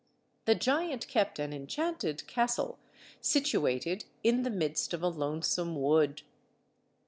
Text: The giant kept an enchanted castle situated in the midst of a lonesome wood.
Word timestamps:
The 0.45 0.55
giant 0.55 1.07
kept 1.07 1.37
an 1.37 1.53
enchanted 1.53 2.25
castle 2.25 2.79
situated 3.21 4.05
in 4.23 4.41
the 4.41 4.49
midst 4.49 4.95
of 4.95 5.03
a 5.03 5.07
lonesome 5.07 5.79
wood. 5.79 6.23